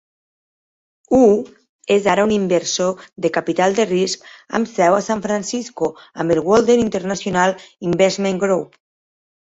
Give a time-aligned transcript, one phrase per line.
[1.11, 1.19] Hu
[1.95, 4.27] és ara un inversor de capital de risc
[4.61, 7.59] amb seu a San Francisco amb el Walden International
[7.93, 8.85] Investment Group.